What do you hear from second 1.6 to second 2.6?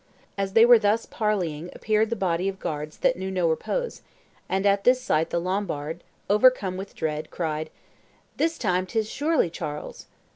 appeared the body of